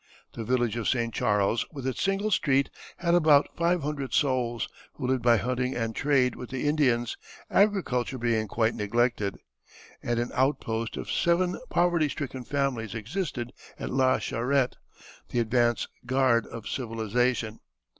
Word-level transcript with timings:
The 0.33 0.43
village 0.43 0.77
of 0.77 0.87
St. 0.89 1.13
Charles, 1.13 1.63
with 1.71 1.85
its 1.85 2.01
single 2.01 2.31
street, 2.31 2.71
had 2.97 3.13
about 3.13 3.55
five 3.55 3.83
hundred 3.83 4.15
souls, 4.15 4.67
who 4.93 5.05
lived 5.05 5.21
by 5.21 5.37
hunting 5.37 5.75
and 5.75 5.95
trade 5.95 6.35
with 6.35 6.49
the 6.49 6.67
Indians, 6.67 7.17
agriculture 7.51 8.17
being 8.17 8.47
quite 8.47 8.73
neglected; 8.73 9.37
and 10.01 10.19
an 10.19 10.31
outpost 10.33 10.97
of 10.97 11.11
seven 11.11 11.59
poverty 11.69 12.09
stricken 12.09 12.43
families 12.43 12.95
existed 12.95 13.53
at 13.77 13.91
La 13.91 14.17
Charrette, 14.17 14.77
the 15.29 15.37
advance 15.37 15.87
guard 16.07 16.47
of 16.47 16.67
civilization. 16.67 17.59